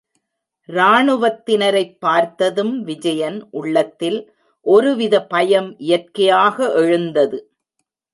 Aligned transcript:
ராணுவத்தினரைப் 0.69 1.97
பார்த்ததும் 1.99 2.83
விஜயன் 2.83 3.47
உள்ளத்தில் 3.51 4.33
ஒருவித 4.65 5.25
பயம் 5.25 5.77
இயற்கையாக 5.77 6.73
எழுந்தது. 6.73 7.39